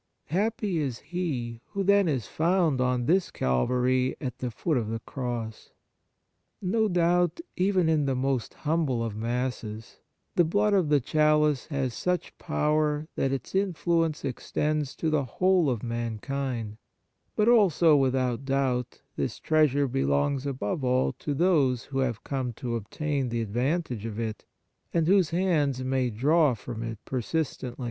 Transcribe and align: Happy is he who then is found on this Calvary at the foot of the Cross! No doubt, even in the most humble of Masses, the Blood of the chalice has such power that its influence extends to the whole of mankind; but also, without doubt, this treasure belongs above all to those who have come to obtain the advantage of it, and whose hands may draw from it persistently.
Happy 0.33 0.79
is 0.79 0.97
he 0.97 1.61
who 1.67 1.83
then 1.83 2.07
is 2.07 2.25
found 2.25 2.81
on 2.81 3.05
this 3.05 3.29
Calvary 3.29 4.15
at 4.19 4.39
the 4.39 4.49
foot 4.49 4.75
of 4.75 4.87
the 4.89 4.97
Cross! 5.01 5.73
No 6.59 6.87
doubt, 6.87 7.39
even 7.55 7.87
in 7.87 8.07
the 8.07 8.15
most 8.15 8.55
humble 8.55 9.03
of 9.03 9.15
Masses, 9.15 9.99
the 10.35 10.43
Blood 10.43 10.73
of 10.73 10.89
the 10.89 10.99
chalice 10.99 11.67
has 11.67 11.93
such 11.93 12.35
power 12.39 13.09
that 13.15 13.31
its 13.31 13.53
influence 13.53 14.25
extends 14.25 14.95
to 14.95 15.11
the 15.11 15.23
whole 15.25 15.69
of 15.69 15.83
mankind; 15.83 16.77
but 17.35 17.47
also, 17.47 17.95
without 17.95 18.43
doubt, 18.43 19.03
this 19.15 19.39
treasure 19.39 19.87
belongs 19.87 20.47
above 20.47 20.83
all 20.83 21.11
to 21.13 21.35
those 21.35 21.83
who 21.83 21.99
have 21.99 22.23
come 22.23 22.53
to 22.53 22.75
obtain 22.75 23.29
the 23.29 23.41
advantage 23.43 24.07
of 24.07 24.17
it, 24.17 24.45
and 24.91 25.05
whose 25.05 25.29
hands 25.29 25.83
may 25.83 26.09
draw 26.09 26.55
from 26.55 26.81
it 26.81 26.97
persistently. 27.05 27.77